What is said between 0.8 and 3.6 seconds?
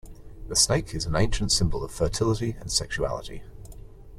is an ancient symbol of fertility and sexuality.